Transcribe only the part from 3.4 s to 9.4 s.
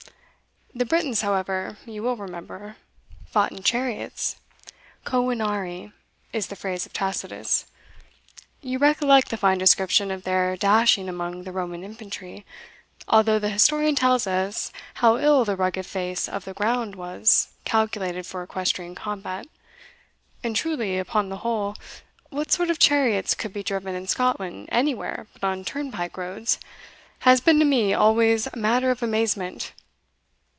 in chariots covinarii is the phrase of Tacitus; you recollect the